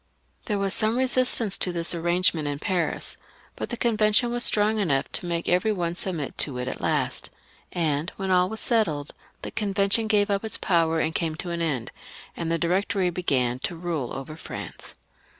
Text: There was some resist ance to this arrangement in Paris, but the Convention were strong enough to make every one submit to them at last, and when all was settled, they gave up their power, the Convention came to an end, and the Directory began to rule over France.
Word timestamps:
There 0.45 0.57
was 0.57 0.73
some 0.73 0.97
resist 0.97 1.39
ance 1.41 1.59
to 1.59 1.71
this 1.71 1.93
arrangement 1.93 2.47
in 2.47 2.57
Paris, 2.57 3.17
but 3.55 3.69
the 3.69 3.77
Convention 3.77 4.31
were 4.31 4.39
strong 4.39 4.79
enough 4.79 5.11
to 5.11 5.27
make 5.27 5.47
every 5.47 5.71
one 5.71 5.93
submit 5.93 6.39
to 6.39 6.55
them 6.55 6.67
at 6.67 6.81
last, 6.81 7.29
and 7.71 8.11
when 8.15 8.31
all 8.31 8.49
was 8.49 8.59
settled, 8.61 9.13
they 9.43 9.51
gave 9.51 10.31
up 10.31 10.41
their 10.41 10.49
power, 10.59 10.97
the 10.97 11.05
Convention 11.11 11.13
came 11.13 11.35
to 11.35 11.51
an 11.51 11.61
end, 11.61 11.91
and 12.35 12.51
the 12.51 12.57
Directory 12.57 13.11
began 13.11 13.59
to 13.59 13.75
rule 13.75 14.11
over 14.11 14.35
France. 14.35 14.95